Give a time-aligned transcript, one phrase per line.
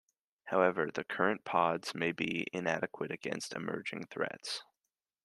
[0.45, 4.63] However, the current pods may be inadequate against emerging threats.